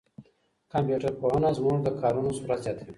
کمپيوټر 0.73 1.11
پوهنه 1.19 1.49
زموږ 1.57 1.77
د 1.83 1.87
کارونو 2.01 2.29
سرعت 2.37 2.59
زیاتوي. 2.65 2.89